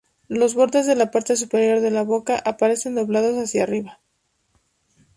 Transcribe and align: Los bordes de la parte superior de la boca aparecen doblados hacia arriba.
Los 0.29 0.55
bordes 0.55 0.87
de 0.87 0.95
la 0.95 1.11
parte 1.11 1.35
superior 1.35 1.79
de 1.79 1.91
la 1.91 2.01
boca 2.01 2.41
aparecen 2.43 2.95
doblados 2.95 3.35
hacia 3.37 3.61
arriba. 3.61 3.99